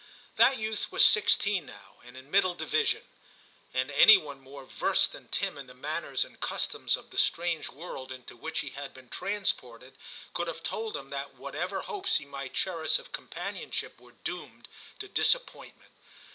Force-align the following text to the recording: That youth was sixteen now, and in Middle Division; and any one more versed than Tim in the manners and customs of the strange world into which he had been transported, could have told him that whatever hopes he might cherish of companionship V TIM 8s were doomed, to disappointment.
That 0.35 0.57
youth 0.57 0.91
was 0.91 1.05
sixteen 1.05 1.67
now, 1.67 1.99
and 2.03 2.17
in 2.17 2.31
Middle 2.31 2.55
Division; 2.55 3.03
and 3.71 3.91
any 3.91 4.17
one 4.17 4.41
more 4.41 4.65
versed 4.65 5.11
than 5.11 5.27
Tim 5.29 5.59
in 5.59 5.67
the 5.67 5.75
manners 5.75 6.25
and 6.25 6.39
customs 6.39 6.97
of 6.97 7.11
the 7.11 7.19
strange 7.19 7.69
world 7.69 8.11
into 8.11 8.35
which 8.35 8.61
he 8.61 8.71
had 8.71 8.95
been 8.95 9.09
transported, 9.09 9.99
could 10.33 10.47
have 10.47 10.63
told 10.63 10.97
him 10.97 11.11
that 11.11 11.35
whatever 11.35 11.81
hopes 11.81 12.17
he 12.17 12.25
might 12.25 12.55
cherish 12.55 12.97
of 12.97 13.11
companionship 13.11 13.97
V 13.97 13.97
TIM 13.99 14.03
8s 14.03 14.05
were 14.07 14.17
doomed, 14.23 14.67
to 14.97 15.07
disappointment. 15.07 15.91